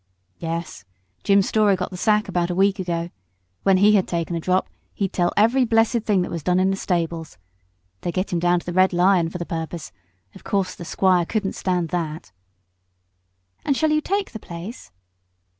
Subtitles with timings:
[0.39, 0.83] "Yes,
[1.23, 3.11] Jim Story got the sack about a week ago.
[3.61, 6.71] When he had taken a drop he'd tell every blessed thing that was done in
[6.71, 7.37] the stables.
[8.01, 9.91] They'd get him down to the 'Red Lion' for the purpose;
[10.33, 12.31] of course the squire couldn't stand that."
[13.63, 14.91] "And shall you take the place?"